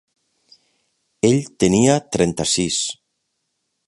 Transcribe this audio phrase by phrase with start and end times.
[1.29, 2.81] Ell tenia trenta-sis.